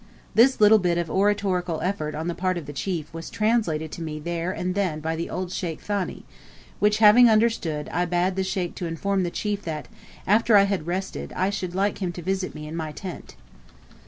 [0.33, 4.01] This little bit of oratorical effort on the part of the chief was translated to
[4.01, 6.25] me there and then by the old Sheik Thani;
[6.79, 9.87] which having understood, I bade the Sheikh inform the chief that,
[10.25, 13.35] after I had rested, I should like him to visit me in my tent.